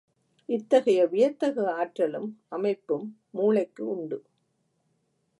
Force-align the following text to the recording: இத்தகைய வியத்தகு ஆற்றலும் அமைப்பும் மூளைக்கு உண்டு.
இத்தகைய 0.49 1.05
வியத்தகு 1.07 1.69
ஆற்றலும் 1.69 2.29
அமைப்பும் 2.49 3.05
மூளைக்கு 3.31 3.87
உண்டு. 3.87 4.17